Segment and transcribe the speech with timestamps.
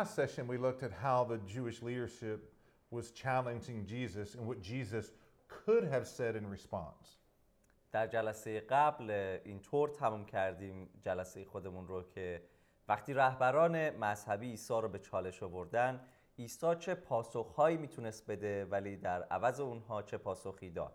[0.00, 2.52] last session, we looked at how the Jewish leadership
[2.90, 5.12] was challenging Jesus and what Jesus
[5.48, 7.16] could have said in response.
[7.92, 9.10] در جلسه قبل
[9.44, 12.42] اینطور تموم کردیم جلسه خودمون رو که
[12.88, 16.00] وقتی رهبران مذهبی عیسی رو به چالش آوردن
[16.38, 20.92] عیسی چه پاسخهایی میتونست بده ولی در عوض اونها چه پاسخی داد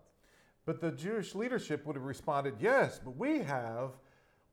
[0.64, 3.90] But the Jewish leadership would have responded, Yes, but we have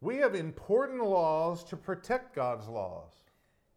[0.02, 3.14] we have important laws to protect God's laws.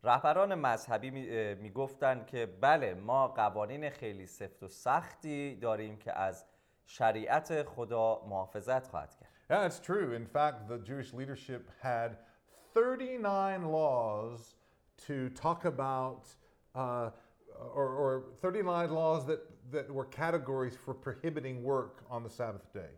[0.03, 1.11] رهبران مذهبی
[1.55, 6.45] می‌گفتند که بله ما قوانین خیلی سفت و سختی داریم که از
[6.85, 10.13] شریعت خدا محافظت خواهد کرد Yeah, it's true.
[10.13, 12.17] In fact, the Jewish leadership had
[12.73, 14.55] 39 laws
[15.07, 16.23] to talk about,
[16.75, 17.11] uh,
[17.73, 19.39] or, or 39 laws that,
[19.71, 22.91] that were categories for prohibiting work on the Sabbath day.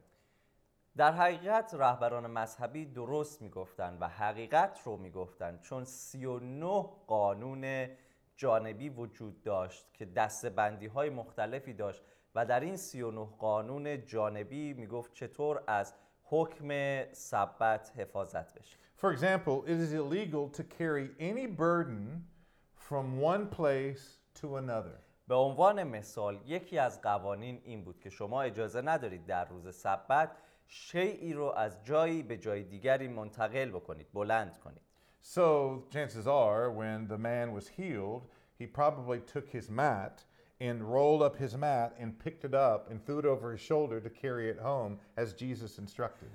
[0.97, 7.87] در حقیقت رهبران مذهبی درست می‌گفتند و حقیقت رو می‌گفتند چون 39 قانون
[8.35, 12.01] جانبی وجود داشت که دستبندی های مختلفی داشت
[12.35, 19.63] و در این 39 قانون جانبی می‌گفت چطور از حکم سبت حفاظت بشه For example,
[19.65, 22.27] it is illegal to carry any burden
[22.75, 24.99] from one place to another.
[25.27, 30.31] به عنوان مثال یکی از قوانین این بود که شما اجازه ندارید در روز سبت
[30.71, 34.81] شیعی رو از جایی به جای دیگری منتقل بکنید بلند کنید
[35.21, 38.21] So, chances are, when the man was healed,
[38.59, 40.23] he probably took his mat
[40.61, 43.99] and rolled up his mat and picked it up and threw it over his shoulder
[43.99, 46.31] to carry it home as Jesus instructed.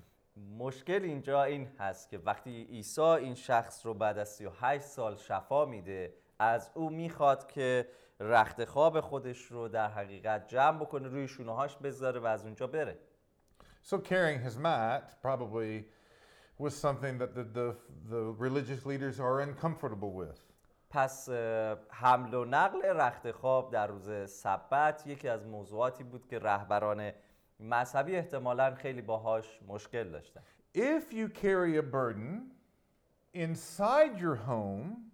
[0.59, 5.65] مشکل اینجا این هست که وقتی عیسی این شخص رو بعد از 38 سال شفا
[5.65, 7.89] میده از او می‌خواد که
[8.21, 12.99] رخت خواب خودش رو در حقیقت جمع بکنه روی شونه‌هاش بذاره و از اونجا بره
[13.84, 15.85] So, carrying his mat probably
[16.57, 17.75] was something that the, the,
[18.09, 20.40] the religious leaders are uncomfortable with.
[20.90, 26.40] پس اه، حمل و نقل رخت خواب در روز سبت یکی از موضوعاتی بود که
[26.40, 27.12] رهبران
[27.59, 30.41] مذهبی احتمالا خیلی باهاش مشکل داشتن
[30.75, 32.52] If you carry a burden
[33.34, 35.12] inside your home,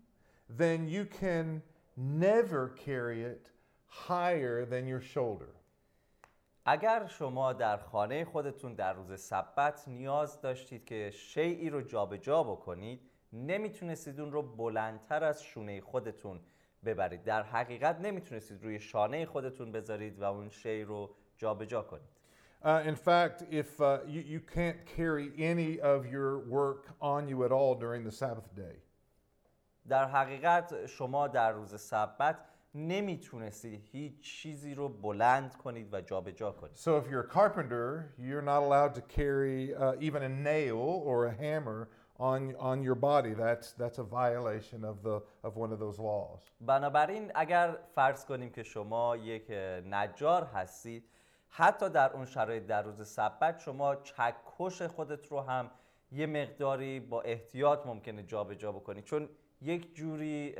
[0.57, 1.61] then you can
[1.97, 3.51] never carry it
[3.87, 5.53] higher than your shoulder.
[6.64, 13.00] اگر شما در خانه خودتون در روز سبت نیاز داشتید که شیعی رو جابجا بکنید
[13.32, 16.40] نمی‌تونستید اون رو بلندتر از شونه خودتون
[16.84, 22.20] ببرید در حقیقت نمی‌تونستید روی شانه خودتون بذارید و اون شی رو جابجا کنید
[22.62, 27.42] Uh, in fact, if uh, you, you can't carry any of your work on you
[27.46, 28.76] at all during the Sabbath day.
[29.88, 32.36] در حقیقت شما در روز سبت
[32.74, 38.42] نمی‌تونستید هیچ چیزی رو بلند کنید و جابجا کنید So if you're a carpenter, you're
[38.42, 41.88] not allowed to carry uh, even a nail or a hammer
[42.20, 43.32] on, on your body.
[43.34, 46.40] That's, that's a violation of, the, of one of those laws.
[46.60, 49.50] بنابراین اگر فرض کنیم که شما یک
[49.90, 51.04] نجار هستید
[51.48, 55.70] حتی در اون شرایط در روز سبت شما چکش خودت رو هم
[56.12, 59.28] یه مقداری با احتیاط ممکنه جابجا بکنید چون
[59.62, 60.52] یک جوری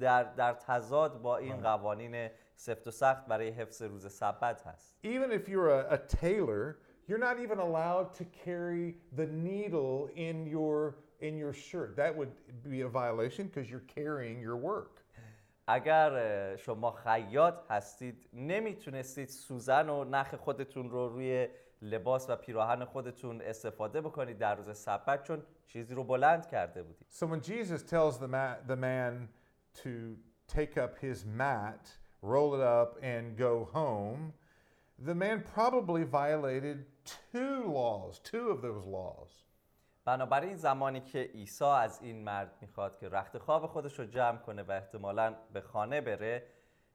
[0.00, 5.32] در, در تضاد با این قوانین سفت و سخت برای حفظ روز سبت هست Even
[5.32, 6.76] if you're a, a tailor,
[7.08, 11.96] you're not even allowed to carry the needle in your, in your shirt.
[11.96, 12.32] That would
[12.62, 15.02] be a violation because you're carrying your work.
[15.66, 21.48] اگر شما خیاط هستید نمی‌تونستید سوزن و نخ خودتون رو روی
[21.82, 27.06] لباس و پیراهن خودتون استفاده بکنید در روز سبت چون چیزی رو بلند کرده بودید
[27.10, 29.28] So when Jesus tells the, ma- the man
[29.82, 29.90] to
[30.46, 34.32] take up his mat, roll it up, and go home,
[35.08, 36.78] the man probably violated
[37.32, 39.44] two laws, two of those laws.
[40.04, 44.62] بنابراین زمانی که عیسی از این مرد می‌خواد که رخت خواب خودش رو جمع کنه
[44.62, 46.46] و احتمالا به خانه بره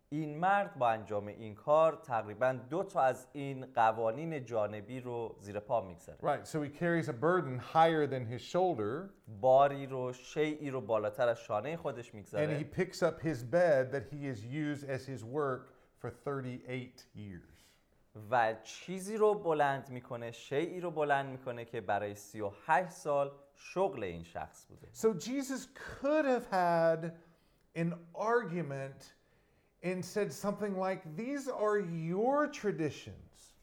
[0.09, 5.59] این مرد با انجام این کار تقریبا دو تا از این قوانین جانبی رو زیر
[5.59, 6.17] پا می‌گذاره.
[6.21, 9.09] Right, so he carries a burden higher than his shoulder,
[9.41, 13.91] باری رو شیعی رو بالاتر از شانه خودش and he می‌گذاره picks up his bed
[13.91, 17.57] that he has used as his work for 38 years.
[18.31, 24.23] و چیزی رو بلند می‌کنه شیعی رو بلند می‌کنه که برای 38 سال شغل این
[24.23, 24.87] شخص بوده.
[24.93, 27.11] So Jesus could have had
[27.75, 29.16] an argument
[29.83, 33.57] and said something like, These are your traditions.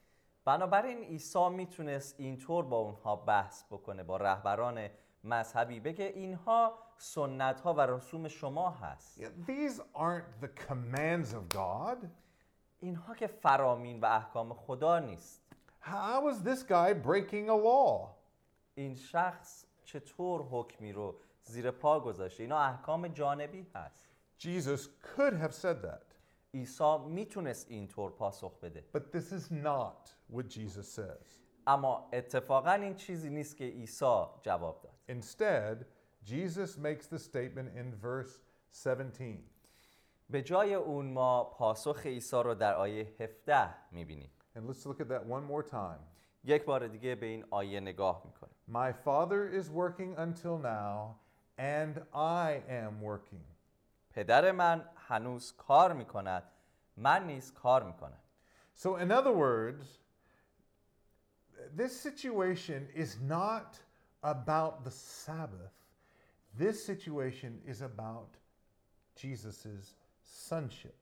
[0.44, 4.88] بنابراین عیسی می‌تونست اینطور با اونها بحث بکنه با رهبران
[5.24, 11.54] مذهبی بگه اینها سنت ها و رسوم شما هست Yeah, these aren't the commands of
[11.54, 12.06] God.
[12.80, 15.40] اینها که فرامین و احکام خدا نیست
[15.82, 18.08] How is this guy breaking a law?
[18.74, 25.53] این شخص چطور حکمی رو زیر پا گذاشته اینا احکام جانبی هست Jesus could have
[25.53, 26.15] said that,
[26.53, 31.39] عیسی میتونست اینطور پاسخ بده but this is not what Jesus says.
[31.67, 35.85] اما اتفاقا این چیزی نیست که عیسی جواب داد Instead,
[36.23, 38.39] Jesus makes the statement in verse
[38.71, 39.43] 17.
[40.29, 45.07] به جای اون ما پاسخ عیسی رو در آیه 17 میبینیم And let's look at
[45.09, 45.99] that one more time.
[46.43, 51.15] یک بار دیگه به این آیه نگاه میکنیم My Father is working until now,
[51.57, 53.52] and I am working.
[54.14, 56.42] پدر من هنوز کار می‌کند
[56.96, 58.18] من نیز کار می‌کنم
[58.76, 59.86] So, in other words,
[61.76, 63.78] this situation is not
[64.22, 65.76] about the Sabbath.
[66.58, 68.30] This situation is about
[69.16, 70.94] Jesus' sonship.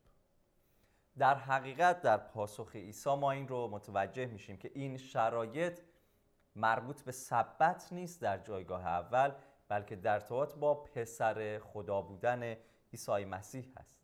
[1.18, 5.80] در حقیقت در پاسخ عیسی ما این رو متوجه میشیم که این شرایط
[6.56, 9.32] مربوط به سبت نیست در جایگاه اول
[9.68, 12.56] بلکه در ارتباط با پسر خدا بودن
[12.93, 13.97] عیسی مسیح هست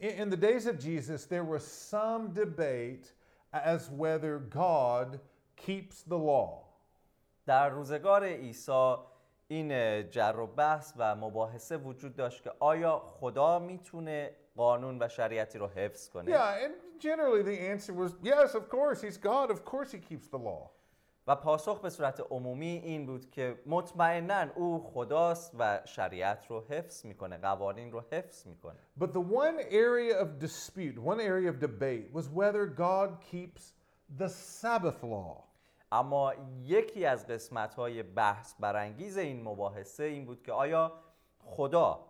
[0.00, 3.12] In, in the days of Jesus, there was some debate
[3.52, 5.20] as whether God
[5.56, 6.64] keeps the law.
[7.46, 8.94] در روزگار عیسی
[9.48, 15.58] این جر و بحث و مباحثه وجود داشت که آیا خدا میتونه قانون و شریعتی
[15.58, 19.64] رو حفظ کنه Yeah, and generally the answer was yes, of course, he's God, of
[19.64, 20.70] course he keeps the law.
[21.27, 27.05] و پاسخ به صورت عمومی این بود که مطمئنا او خداست و شریعت رو حفظ
[27.05, 32.13] می‌کنه قوانین رو حفظ می‌کنه But the one area of dispute, one area of debate,
[32.13, 33.73] was whether God keeps
[34.17, 35.43] the Sabbath law.
[35.91, 36.33] اما
[36.63, 40.91] یکی از قسمت های بحث برانگیز این مباحثه این بود که آیا
[41.39, 42.05] خدا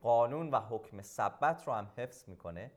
[0.00, 2.70] قانون و حکم سبت رو هم حفظ می‌کنه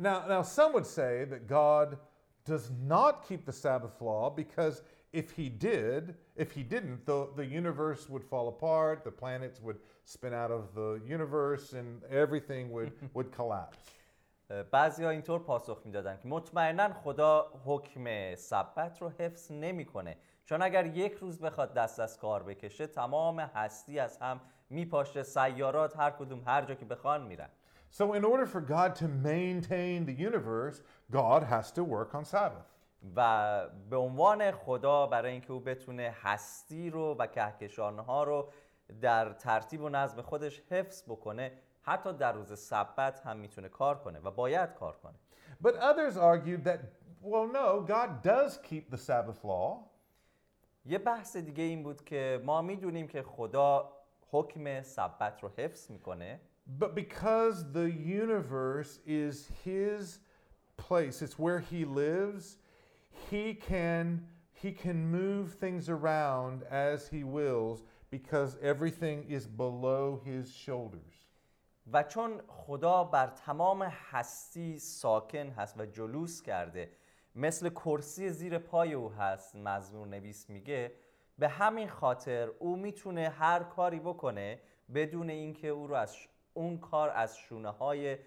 [0.00, 1.98] Now, now some would say that God
[2.44, 7.45] does not keep the Sabbath law because if he did, if he didn't, the, the
[7.45, 12.91] universe would fall apart, the planets would spin out of the universe, and everything would,
[13.13, 13.77] would collapse.
[14.71, 20.85] بعضی ها اینطور پاسخ میدادن که مطمئنا خدا حکم سبت رو حفظ نمیکنه چون اگر
[20.85, 26.43] یک روز بخواد دست از کار بکشه تمام هستی از هم میپاشه سیارات هر کدوم
[26.45, 27.49] هر جا که بخوان میرن
[27.91, 32.73] So, in order for God to maintain the universe, God has to work on Sabbath.
[33.16, 38.48] و به عنوان خدا برای اینکه او بتونه هستی رو و کهکشانها رو
[39.00, 44.18] در ترتیب و نظم خودش حفظ بکنه حتی در روز سبت هم می‌تونه کار کنه
[44.18, 45.14] و باید کار کنه.
[45.62, 46.80] But others argued that,
[47.22, 49.88] well, no, God does keep the Sabbath law,
[50.86, 53.92] یه بحث دیگه این بود که ما می‌دونیم که خدا
[54.30, 56.40] حکم سبت رو حفظ می‌کنه.
[56.80, 57.90] But because the
[58.22, 60.18] universe is his
[60.76, 62.58] place, it's where he lives,
[63.30, 64.06] he can
[64.62, 71.14] he can move things around as he wills because everything is below his shoulders.
[71.92, 76.90] و چون خدا بر تمام هستی ساکن هست و جلوس کرده
[77.34, 80.92] مثل کرسی زیر پای او هست مزمور نویس میگه
[81.38, 84.60] به همین خاطر او می‌تونه هر کاری بکنه
[84.94, 88.18] بدون اینکه او رو از ش- اون کار از شونه های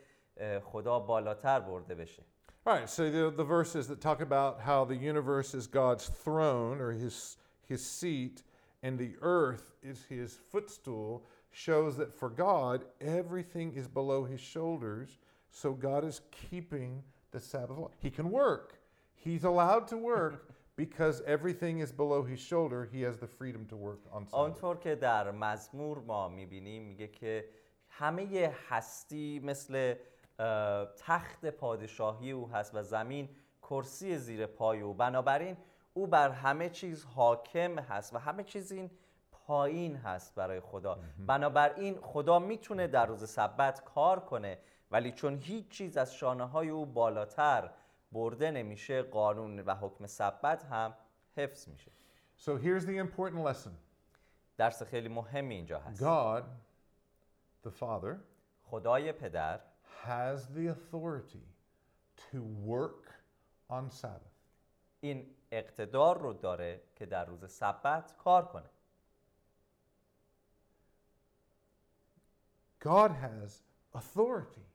[0.63, 2.24] خدا بالاتر برده بشه
[2.66, 6.80] All right, so the, the verses that talk about how the universe is God's throne
[6.80, 7.37] or his,
[7.68, 8.42] his seat
[8.83, 15.18] and the earth is his footstool shows that for God, everything is below his shoulders.
[15.50, 17.90] So God is keeping the Sabbath law.
[17.99, 18.78] He can work,
[19.14, 22.88] he's allowed to work because everything is below his shoulder.
[22.92, 24.35] He has the freedom to work on Sabbath.
[24.35, 27.45] آنطور که در مزمور ما میبینیم میگه که
[27.88, 29.97] همه هستی مثل اه،
[30.98, 33.29] تخت پادشاهی او هست و زمین
[33.62, 34.93] کرسی زیر پای او.
[34.93, 35.57] بنابراین
[35.93, 38.91] او بر همه چیز حاکم هست و همه چیز این
[39.31, 41.00] پایین هست برای خدا.
[41.19, 44.57] بنابراین خدا می‌تونه در روز سبت کار کنه
[44.91, 47.69] ولی چون هیچ چیز از شانه های او بالاتر
[48.12, 50.93] برده نمیشه قانون و حکم سبت هم
[51.38, 51.91] حفظ میشه.
[52.38, 53.71] So here's the important lesson.
[54.57, 56.03] درس خیلی مهمی اینجا هست.
[56.03, 56.43] God,
[57.67, 58.15] the Father,
[58.63, 59.60] خدای پدر
[60.04, 61.47] has the authority
[62.30, 63.14] to work
[63.68, 64.37] on Sabbath.
[65.00, 68.71] این اقتدار رو داره که در روز سبت کار کنه
[72.80, 73.62] God has
[73.95, 74.66] authority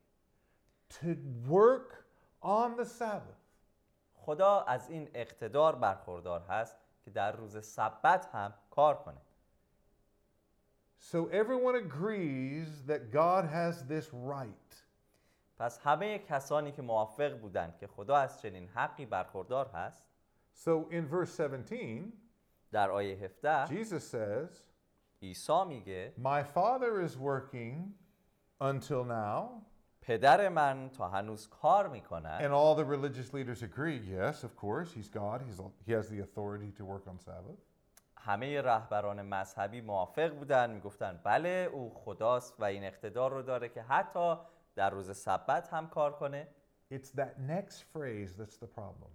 [0.89, 1.15] to
[1.49, 2.05] work
[2.41, 3.41] on the Sabbath.
[4.13, 9.21] خدا از این اقتدار برخوردار هست که در روز سبت هم کار کنه
[10.99, 14.71] So everyone agrees that God has this right.
[15.58, 20.06] پس همه کسانی که موافق بودند که خدا از چنین حقی برخوردار هست
[20.54, 22.12] So in verse 17,
[22.72, 24.62] در آیه 17 Jesus says,
[25.22, 27.94] عیسی میگه My Father is working
[28.60, 29.62] until now.
[30.00, 34.92] پدر من تا هنوز کار می‌کند And all the religious leaders agree, yes, of course,
[34.92, 35.42] he's God.
[35.46, 37.58] He's, he has the authority to work on Sabbath.
[38.16, 43.82] همه رهبران مذهبی موافق بودن می‌گفتن بله او خداست و این اقتدار رو داره که
[43.82, 44.36] حتی
[44.75, 46.47] در روز سبت هم کار کنه
[46.91, 49.11] It's that next phrase that's the problem.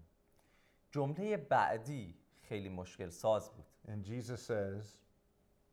[0.90, 4.96] جمله بعدی خیلی مشکل ساز بود And Jesus says,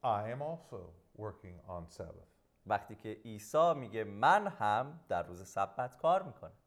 [0.04, 2.34] I am also working on Sabbath.
[2.68, 6.58] وقتی که عیسی میگه من هم در روز سبت کار میکنم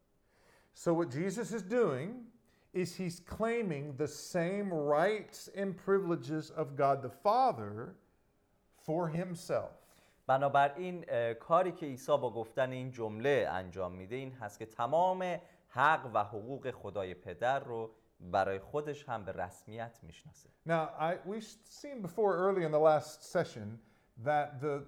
[0.75, 2.27] So what Jesus is doing
[2.73, 7.95] is he's claiming the same rights and privileges of God the Father
[8.85, 9.80] for himself.
[10.26, 16.10] بنابراین کاری که عیسی با گفتن این جمله انجام میده این هست که تمام حق
[16.14, 22.02] و حقوق خدای پدر رو برای خودش هم به رسمیت می‌شناسه Now, I, we've seen
[22.02, 23.78] before early in the last session
[24.24, 24.84] that the,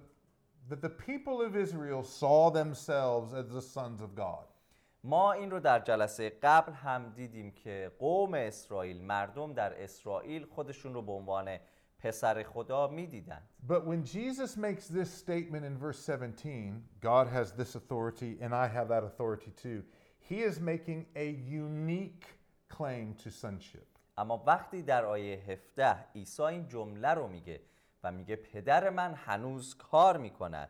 [0.69, 4.45] that the people of Israel saw themselves as the sons of God.
[5.03, 10.93] ما این رو در جلسه قبل هم دیدیم که قوم اسرائیل مردم در اسرائیل خودشون
[10.93, 11.57] رو به عنوان
[12.05, 17.75] پسر خدا می‌دیدند But when Jesus makes this statement in verse 17, God has this
[17.75, 19.81] authority and I have that authority too,
[20.29, 21.27] he is making a
[21.63, 22.27] unique
[22.69, 23.87] claim to sonship.
[24.17, 27.61] اما وقتی در آیه 17 عیسی این جمله رو میگه
[28.03, 30.69] و میگه پدر من هنوز کار می‌کند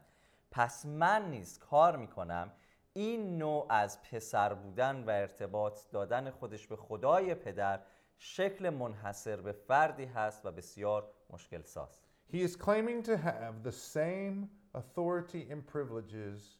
[0.51, 2.51] پس من نیز کار می‌کنم
[2.93, 7.79] این نوع از پسر بودن و ارتباط دادن خودش به خدای پدر
[8.17, 13.72] شکل منحصر به فردی هست و بسیار مشکل ساز He is claiming to have the
[13.72, 16.58] same authority and privileges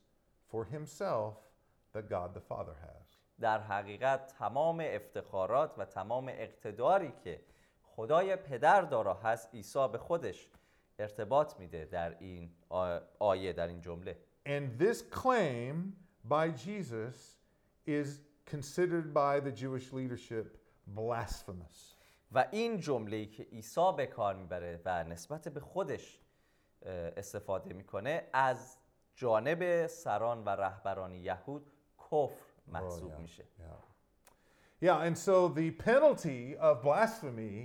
[0.51, 1.35] for himself
[1.93, 3.17] that God the Father has.
[3.41, 7.41] در حقیقت تمام افتخارات و تمام اقتداری که
[7.83, 10.49] خدای پدر دارا هست عیسی به خودش
[10.99, 15.93] ارتباط میده در این آ- آیه در این جمله And this claim
[16.29, 17.37] by Jesus
[17.87, 21.94] is considered by the Jewish leadership blasphemous.
[22.32, 26.20] و این جمله که عیسی به کار می‌بره و نسبت به خودش
[27.18, 28.78] استفاده می‌کنه از
[29.16, 33.20] جانب سران و رهبران یهود کفر محسوب yeah.
[33.20, 34.86] میشه Yeah.
[34.86, 37.58] Yeah, and so the penalty of blasphemy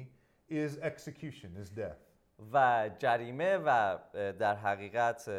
[0.49, 2.11] is execution, is death.
[2.53, 3.99] و جریمه و
[4.33, 5.31] در حقیقت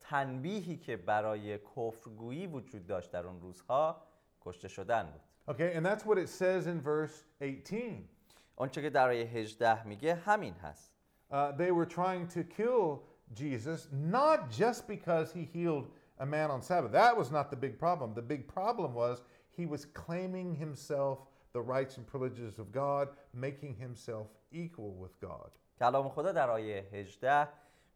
[0.00, 4.06] تنبیهی که برای کفرگویی وجود داشت در اون روزها
[4.40, 8.09] کشته شدن بود Okay, and that's what it says in verse 18.
[8.57, 10.91] آنچه که در آیه 18 میگه همین هست
[11.31, 13.01] Uh, they were trying to kill
[13.33, 15.87] Jesus not just because he healed
[16.19, 16.91] a man on Sabbath.
[16.91, 18.13] That was not the big problem.
[18.13, 21.19] The big problem was he was claiming himself
[21.53, 25.51] the rights and privileges of God, making himself equal with God.
[25.79, 27.47] کلام خدا در آیه 18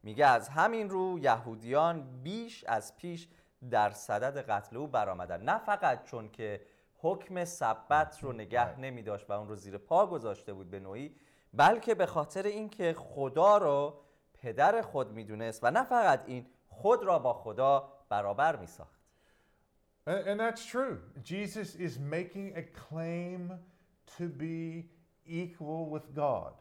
[0.03, 3.27] میگه از همین رو یهودیان بیش از پیش
[3.69, 6.61] در صدد قتل او برآمدن نه فقط چون که
[7.04, 11.16] حکم سبت رو نگه نمی داشت و اون رو زیر پا گذاشته بود به نوعی
[11.54, 14.00] بلکه به خاطر اینکه خدا رو
[14.34, 19.00] پدر خود می‌دونست و نه فقط این خود را با خدا برابر می ساخت
[20.06, 20.98] And, and that's true.
[21.22, 23.52] Jesus is making a claim
[24.18, 24.90] to be
[25.26, 26.54] equal with God.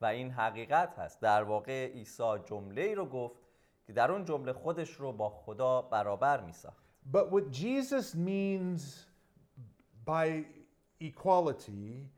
[0.00, 1.20] و این حقیقت هست.
[1.20, 3.40] در واقع عیسی جمله ای رو گفت
[3.86, 9.11] که در اون جمله خودش رو با خدا برابر می ساخت But what Jesus means
[10.04, 10.44] by
[11.00, 12.08] equality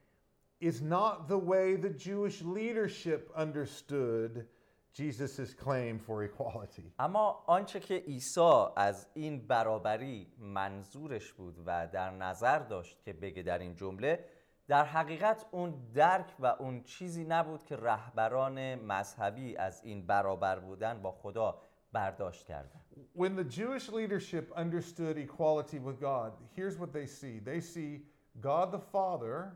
[0.61, 4.47] is not the way the Jewish leadership understood
[4.93, 6.93] Jesus' claim for equality.
[6.99, 13.43] اما آنچه که عیسی از این برابری منظورش بود و در نظر داشت که بگه
[13.43, 14.25] در این جمله
[14.69, 21.03] در حقیقت اون درک و اون چیزی نبود که رهبران مذهبی از این برابر بودن
[21.03, 21.61] با خدا
[21.93, 27.60] برداشت کردن When the Jewish leadership understood equality with God, here's what they see they
[27.60, 28.01] see
[28.41, 29.53] God the Father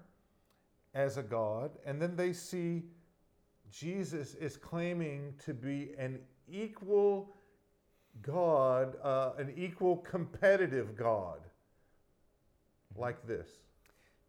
[0.94, 2.84] as a God, and then they see
[3.72, 7.36] Jesus is claiming to be an equal
[8.22, 11.40] God, uh, an equal competitive God,
[12.96, 13.48] like this.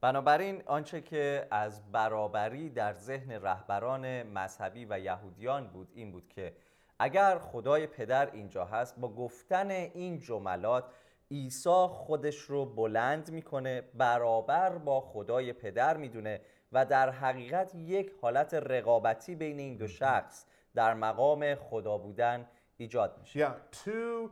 [0.01, 6.57] بنابراین آنچه که از برابری در ذهن رهبران مذهبی و یهودیان بود این بود که
[7.00, 10.84] اگر خدای پدر اینجا هست با گفتن این جملات
[11.32, 16.42] عیسی خودش رو بلند می‌کنه برابر با خدای پدر می‌دونه
[16.72, 23.18] و در حقیقت یک حالت رقابتی بین این دو شخص در مقام خدا بودن ایجاد
[23.20, 24.30] میشه Yeah, two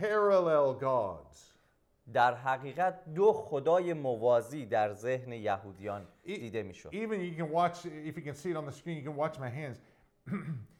[0.00, 1.38] parallel gods.
[2.12, 7.86] در حقیقت دو خدای موازی در ذهن یهودیان E- دیده می‌شد Even you can watch,
[7.86, 9.76] if you can see it on the screen, you can watch my hands.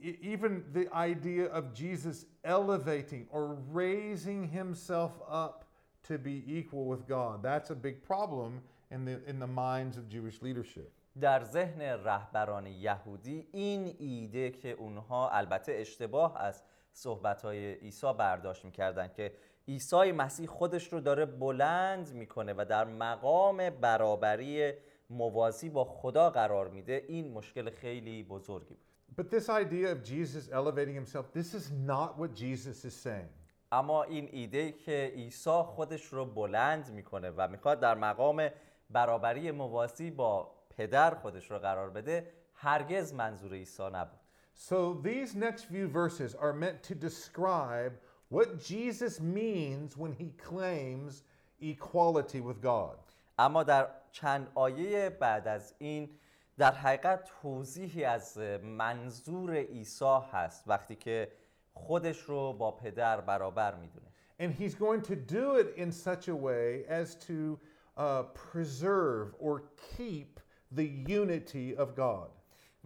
[0.00, 5.64] E- Even the idea of Jesus elevating or raising himself up
[6.08, 10.08] to be equal with God, that's a big problem in the, in the minds of
[10.08, 10.92] Jewish leadership.
[11.20, 16.62] در ذهن رهبران یهودی این ایده که اونها البته اشتباه از
[16.92, 19.32] صحبتهای عیسی برداشت می‌کردن که
[19.68, 24.72] عیسی مسیح خودش رو داره بلند می‌کنه و در مقام برابری
[25.10, 30.49] موازی با خدا قرار میده این مشکل خیلی بزرگی بود But this idea of Jesus
[30.51, 33.29] elevating himself, this is not what Jesus is saying.
[33.71, 38.49] اما این ایده که عیسی خودش رو بلند میکنه و میخواد در مقام
[38.89, 44.19] برابری موازی با پدر خودش رو قرار بده هرگز منظور عیسی نبود
[44.55, 47.93] So these next few verses are meant to describe
[48.29, 51.23] what Jesus means when he claims
[51.59, 52.97] equality with God.
[53.39, 56.09] اما در چند آیه بعد از این
[56.58, 61.32] در حقیقت توضیحی از منظور عیسی هست وقتی که
[61.72, 64.06] خودش رو با پدر برابر می‌دونه
[64.40, 67.58] And he's going to do it in such a way as to
[67.96, 69.62] uh, preserve or
[69.96, 70.40] keep
[70.76, 72.30] the unity of God.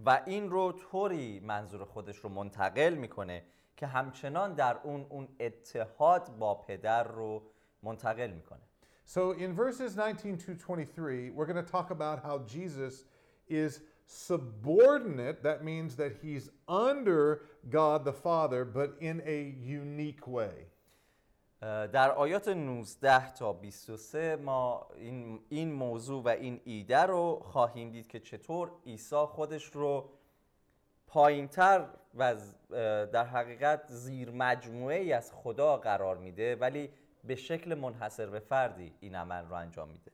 [0.06, 3.44] و این رو طوری منظور خودش رو منتقل می‌کنه
[3.76, 7.42] که همچنان در اون اون اتحاد با پدر رو
[7.82, 8.60] منتقل می‌کنه
[9.04, 13.04] So in verses 19 to 23, we're going to talk about how Jesus
[13.52, 15.42] is subordinate.
[15.42, 20.66] That means that he's under God the Father, but in a unique way.
[21.62, 27.90] اه، در آیات 19 تا 23 ما این, این موضوع و این ایده رو خواهیم
[27.90, 30.08] دید که چطور عیسی خودش رو
[31.06, 32.36] پایینتر و
[33.12, 36.90] در حقیقت زیر مجموعه ای از خدا قرار میده ولی
[37.24, 40.12] به شکل منحصر به فردی این عمل رو انجام میده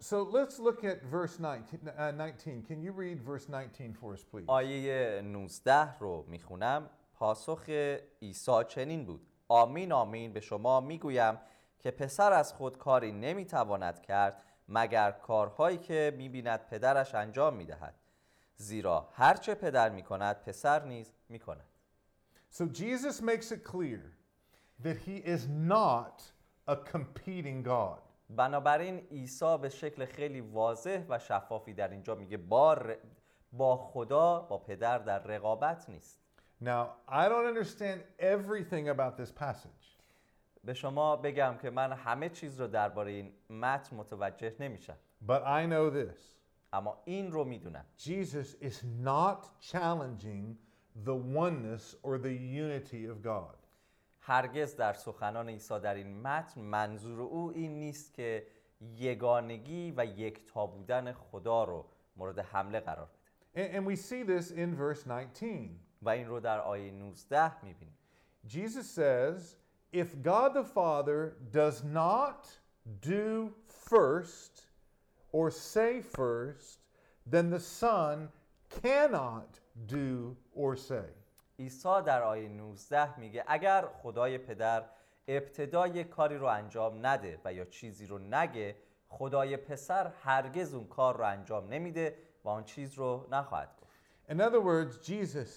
[0.00, 1.90] So let's look at verse 19.
[1.98, 2.62] Uh, 19.
[2.62, 4.44] Can you read verse 19 for us, please?
[4.46, 7.68] آیه 19 رو می‌خونم پاسخ
[8.22, 11.38] عیسی چنین بود آمین آمین به شما می‌گویم
[11.78, 17.94] که پسر از خود کاری نمی‌تواند کرد مگر کارهایی که می‌بیند پدرش انجام می‌دهد
[18.56, 21.64] زیرا هرچه پدر می‌کند پسر نیز می‌کند
[22.52, 24.16] So Jesus makes it clear
[24.82, 26.22] that he is not
[26.66, 28.07] a competing God.
[28.30, 32.78] بنابراین عیسی به شکل خیلی واضح و شفافی در اینجا میگه با,
[33.52, 36.18] با خدا با پدر در رقابت نیست
[36.60, 39.98] Now, I don't understand everything about this passage,
[40.64, 44.96] به شما بگم که من همه چیز رو درباره این متن متوجه نمیشم
[45.28, 46.38] but I know this.
[46.72, 50.56] اما این رو می‌دونم Jesus is not challenging
[51.04, 53.67] the oneness or the unity of God.
[54.28, 58.46] هرگز در سخنان عیسی در این متن منظور او این نیست که
[58.80, 61.86] یگانگی و یکتا بودن خدا رو
[62.16, 63.18] مورد حمله قرار بده
[63.54, 65.70] And, and we see this in verse 19.
[66.02, 67.94] و این رو در آیه 19 می‌بینیم
[68.46, 69.56] Jesus says,
[69.92, 72.46] if God the Father does not
[73.00, 74.66] do first
[75.32, 76.78] or say first,
[77.26, 78.28] then the Son
[78.82, 81.17] cannot do or say.
[81.58, 84.84] عیسی در آیه 19 میگه اگر خدای پدر
[85.28, 88.76] ابتدا یک کاری رو انجام نده و یا چیزی رو نگه
[89.08, 93.88] خدای پسر هرگز اون کار رو انجام نمیده و آن چیز رو نخواهد گفت
[94.30, 95.50] In other words, Jesus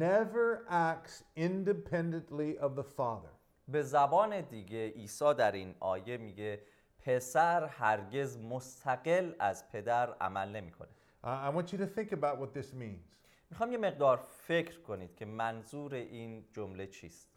[0.00, 3.34] never acts independently of the Father.
[3.68, 6.60] به زبان دیگه عیسی در این آیه میگه
[6.98, 10.88] پسر هرگز مستقل از پدر عمل نمی‌کنه
[11.24, 13.14] I want you to think about what this means.
[13.54, 17.30] می‌خوام یه مقدار فکر کنید که منظور این جمله چیست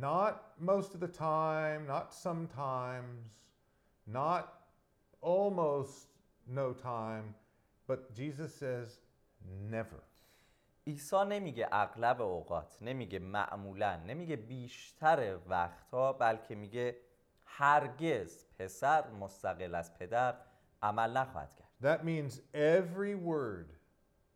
[0.00, 3.20] Not most of the time, not sometimes,
[4.06, 4.44] not
[5.20, 6.06] almost
[6.46, 7.34] no time,
[7.86, 9.00] but Jesus says
[9.70, 10.02] never.
[10.86, 16.96] عیسی نمیگه اغلب اوقات نمیگه معمولا نمیگه بیشتر وقتها بلکه میگه
[17.44, 20.34] هرگز پسر مستقل از پدر
[20.82, 23.77] عمل نخواهد کرد That means every word,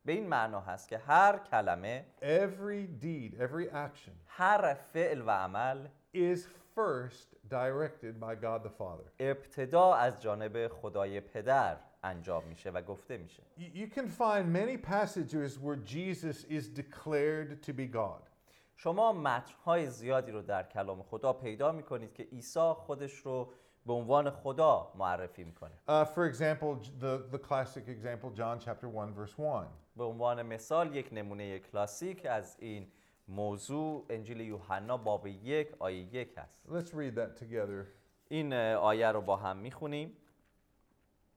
[0.04, 5.86] به این معنا هست که هر کلمه every deed, every action هر فعل و عمل
[6.14, 6.38] is
[6.74, 9.10] first directed by God the Father.
[9.18, 15.58] ابتدا از جانب خدای پدر انجام میشه و گفته میشه You, can find many passages
[15.58, 18.28] where Jesus is declared to be God.
[18.76, 23.52] شما متنهای زیادی رو در کلام خدا پیدا می‌کنید که عیسی خودش رو
[23.86, 29.14] به عنوان خدا معرفی می‌کنه Uh, for example, the, the classic example, John chapter 1,
[29.14, 29.66] verse 1.
[29.96, 32.92] به عنوان مثال یک نمونه کلاسیک از این
[33.28, 37.86] موضوع انجیل یوحنا باب یک آیه یک هست Let's read that together.
[38.28, 40.16] این اه، آیه رو با هم می‌خونیم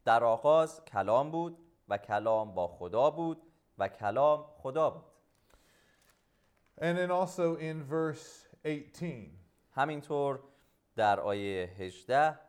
[0.05, 1.57] در آغاز کلام بود
[1.89, 3.41] و کلام با خدا بود
[3.77, 5.03] و کلام خدا بود
[6.77, 9.31] And then also in verse 18.
[9.71, 10.39] همینطور
[10.95, 12.39] در آیه 18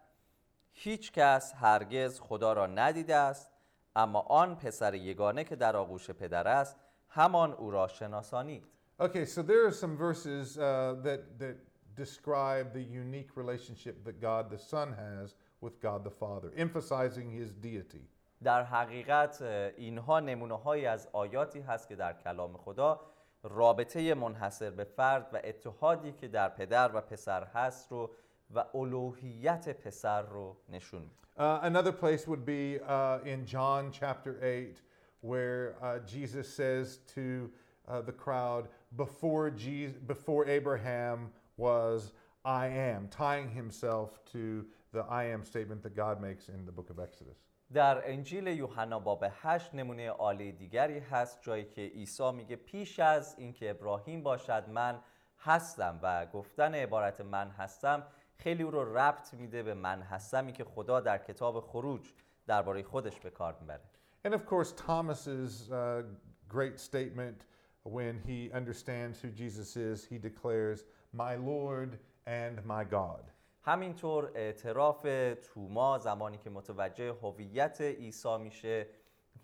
[0.72, 3.50] هیچ کس هرگز خدا را ندیده است
[3.96, 6.76] اما آن پسر یگانه که در آغوش پدر است
[7.08, 8.66] همان او را شناسانید
[8.98, 11.56] Okay, so there are some verses uh, that, that
[11.94, 17.52] describe the unique relationship that God the Son has with God the Father, emphasizing his
[17.52, 18.08] deity.
[18.42, 19.42] در حقیقت
[19.76, 23.00] اینها نمونه هایی از آیاتی هست که در کلام خدا
[23.42, 28.10] رابطه منحصر به فرد و اتحادی که در پدر و پسر هست رو
[28.54, 34.38] و الوهیت پسر رو نشون میده Uh, another place would be uh, in John chapter
[34.42, 34.80] 8,
[35.20, 37.50] where uh, Jesus says to
[37.86, 45.24] uh, the crowd, before, Jesus, before Abraham was I am, tying himself to the I
[45.24, 47.36] am statement that God makes in the book of Exodus.
[47.72, 53.34] در انجیل یوحنا باب 8 نمونه عالی دیگری هست جایی که عیسی میگه پیش از
[53.38, 55.00] اینکه ابراهیم باشد من
[55.38, 58.06] هستم و گفتن عبارت من هستم
[58.38, 62.12] خیلی او رو ربط میده به من هستمی که خدا در کتاب خروج
[62.46, 63.80] درباره خودش به کار می‌بره
[64.24, 66.02] And of course, Thomas's uh,
[66.48, 67.44] great statement
[67.84, 73.30] when he understands who Jesus is, he declares, My Lord and my God.
[73.62, 75.06] همینطور اعتراف
[75.42, 78.86] توما زمانی که متوجه هویت عیسی میشه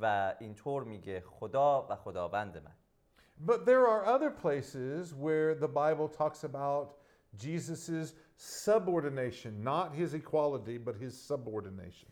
[0.01, 2.73] و اینطور میگه خدا و خداوند من
[3.47, 7.02] But there are other places where the Bible talks about
[7.37, 12.09] Jesus' subordination, not his equality, but his subordination.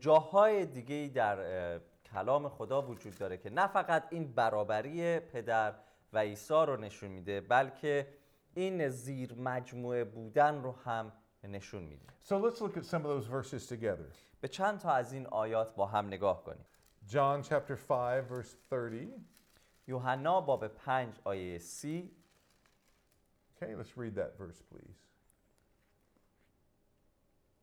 [0.00, 1.38] جاهای دیگه در
[1.74, 1.80] اه،
[2.12, 5.74] کلام خدا وجود داره که نه فقط این برابری پدر
[6.12, 8.06] و عیسی رو نشون میده بلکه
[8.54, 11.12] این زیر مجموعه بودن رو هم
[11.44, 14.12] نشون میده So let's look at some of those verses together.
[14.40, 16.64] به چند تا از این آیات با هم نگاه کنیم
[17.08, 19.08] John chapter 5, verse 30.
[19.86, 22.10] یوحنا باب 5 آیه 30
[23.56, 24.98] Okay, let's read that verse, please.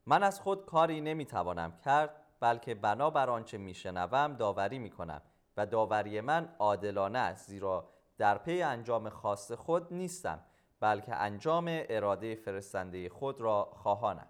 [0.06, 5.22] من از خود کاری نمی‌توانم کرد بلکه بنا بر آنچه میشنوم داوری می‌کنم
[5.58, 10.40] و داوری من عادلانه است زیرا در پی انجام خاص خود نیستم
[10.80, 14.28] بلکه انجام اراده فرستنده خود را خواهانم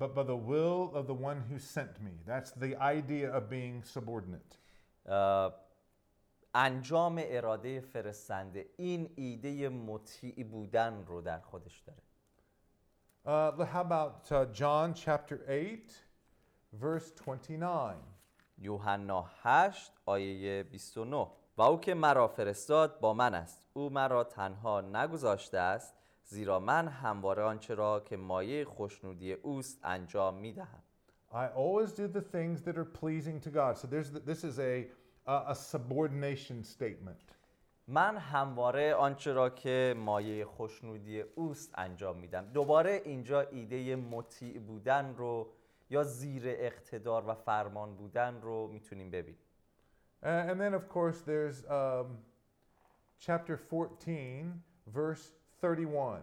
[0.00, 2.14] But by the will of the one who sent me.
[2.26, 4.58] That's the idea of being subordinate.
[5.06, 5.65] اه،
[6.58, 8.66] انجام اراده فرستنده.
[8.76, 12.02] این ایده مطیع بودن رو در خودش داره.
[13.26, 16.04] Uh, how about uh, John chapter 8,
[16.72, 17.96] verse 29?
[18.58, 23.66] یوحنا 8 آیه 29 و او که مرا فرستاد با من است.
[23.72, 30.34] او مرا تنها نگذاشته است زیرا من همواره آنچه را که مایه خوشنودی اوست انجام
[30.34, 30.82] می دهم
[31.32, 33.76] I always do the things that are pleasing to God.
[33.76, 34.86] So there's the, this is a,
[35.26, 37.20] a, subordination statement.
[37.88, 45.14] من همواره آنچه را که مایه خوشنودی اوست انجام میدم دوباره اینجا ایده مطیع بودن
[45.16, 45.52] رو
[45.90, 49.40] یا زیر اقتدار و فرمان بودن رو می‌تونیم ببینیم
[50.22, 52.06] Uh, and then, of course, there's um,
[53.18, 56.22] chapter 14, verse 31.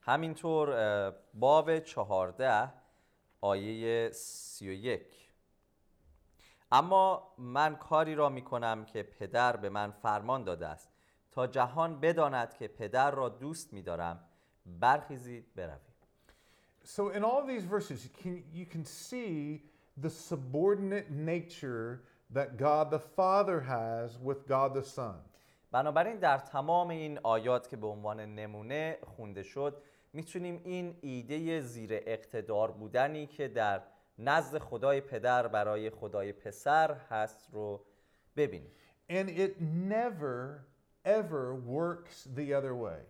[0.00, 2.68] همینطور اه، باب چهارده
[3.40, 5.21] آیه سی و یک
[6.72, 10.92] اما من کاری را می کنم که پدر به من فرمان داده است.
[11.32, 14.20] تا جهان بداند که پدر را دوست می دارم
[14.66, 15.92] برخیزید برویم.
[16.84, 19.62] So, in all these verses, you can, you can see
[19.96, 22.02] the subordinate nature
[22.36, 25.14] that God the Father has with God the Son.
[25.72, 29.82] بنابراین در تمام این آیات که به عنوان نمونه خونده شد
[30.12, 33.82] می‌تونیم این ایده زیر اقتدار بودنی که در
[34.24, 37.84] نزد خدای پدر برای خدای پسر هست رو
[38.36, 38.72] ببینید
[39.10, 40.66] And it never,
[41.04, 43.02] ever works the other way.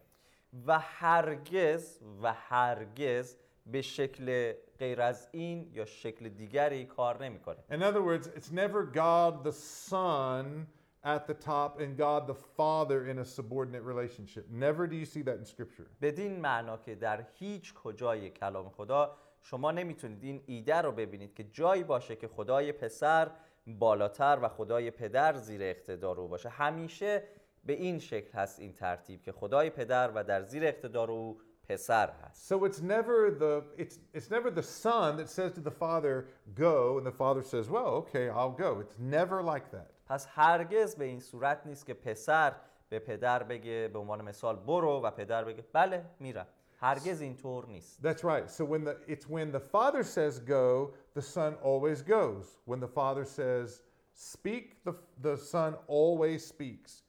[0.67, 7.83] و هرگز و هرگز به شکل غیر از این یا شکل دیگری کار نمی‌کنه In
[7.83, 9.53] other words, it's never God the
[9.91, 10.67] Son
[11.05, 14.45] at the top and God the Father in a subordinate relationship.
[14.51, 15.87] Never do you see that in Scripture.
[16.03, 21.45] بدین معنا که در هیچ کجای کلام خدا شما نمی‌تونید این ایده رو ببینید که
[21.45, 23.31] جایی باشه که خدای پسر
[23.67, 27.23] بالاتر و خدای پدر زیر اقتدار او باشه همیشه
[27.65, 32.11] به این شکل هست این ترتیب که خدای پدر و در زیر اقتدار او پسر
[32.11, 36.27] هست So it's never the it's it's never the son that says to the father,
[36.55, 39.93] "Go," and the father says, "Well, okay, I'll go." It's never like that.
[40.07, 42.55] پس هرگز به این صورت نیست که پسر
[42.89, 46.47] به پدر بگه به عنوان مثال برو و پدر بگه بله میرم
[46.82, 48.50] هرگز اینطور نیست That's right.
[48.52, 52.46] So when the it's when the father says go, the son always goes.
[52.66, 53.82] When the father says
[54.14, 57.04] speak, the the son always speaks.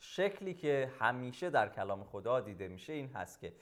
[0.00, 3.52] شکلی که همیشه در کلام خدا دیده میشه این هست که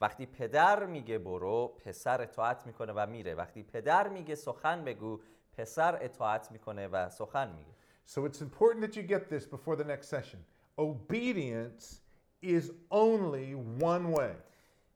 [0.00, 5.20] وقتی پدر میگه برو پسر اطاعت میکنه و میره وقتی پدر میگه سخن بگو
[5.56, 7.74] پسر اطاعت میکنه و سخن میگه
[8.06, 10.40] So it's important that you get this before the next session.
[10.78, 12.00] Obedience
[12.42, 13.54] is only
[13.92, 14.34] one way.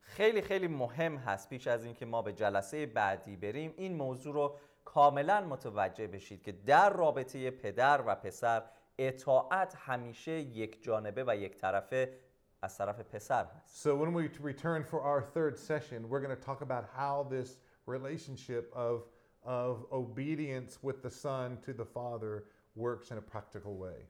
[0.03, 4.57] خیلی خیلی مهم هست پیش از اینکه ما به جلسه بعدی بریم این موضوع رو
[4.85, 8.63] کاملا متوجه بشید که در رابطه پدر و پسر
[8.97, 12.13] اطاعت همیشه یک جانبه و یک طرفه
[12.61, 16.45] از طرف پسر هست So when we return for our third session, we're going to
[16.45, 19.03] talk about how this relationship of
[19.45, 24.07] of obedience with the son to the father works in a practical way.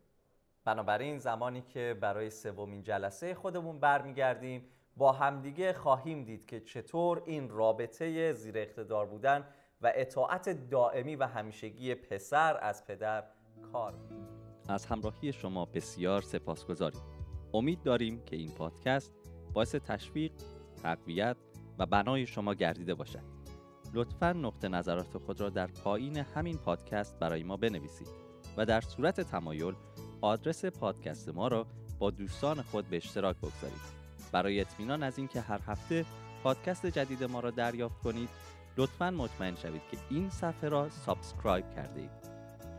[0.66, 7.50] بنابراین زمانی که برای سومین جلسه خودمون برمیگردیم با همدیگه خواهیم دید که چطور این
[7.50, 9.48] رابطه زیر اقتدار بودن
[9.82, 13.24] و اطاعت دائمی و همیشگی پسر از پدر
[13.72, 13.94] کار.
[14.70, 17.02] از همراهی شما بسیار سپاسگزاریم.
[17.54, 19.14] امید داریم که این پادکست
[19.54, 20.32] باعث تشویق
[20.84, 21.38] تقویت
[21.80, 23.24] و بنای شما گردیده باشد.
[23.94, 28.08] لطفا نقطه نظرات خود را در پایین همین پادکست برای ما بنویسید
[28.58, 29.74] و در صورت تمایل
[30.22, 31.68] آدرس پادکست ما را
[32.00, 34.03] با دوستان خود به اشتراک بگذارید.
[34.34, 36.06] برای اطمینان از اینکه هر هفته
[36.44, 38.30] پادکست جدید ما را دریافت کنید
[38.78, 42.12] لطفا مطمئن شوید که این صفحه را سابسکرایب کرده اید.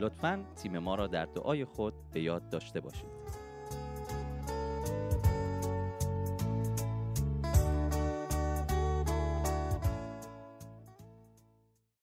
[0.00, 3.23] لطفا تیم ما را در دعای خود به یاد داشته باشید.